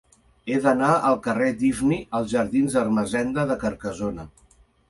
He 0.51 0.55
d'anar 0.63 0.89
del 1.03 1.19
carrer 1.27 1.51
d'Ifni 1.59 2.01
als 2.21 2.33
jardins 2.33 2.79
d'Ermessenda 2.79 3.47
de 3.53 3.63
Carcassona. 3.67 4.31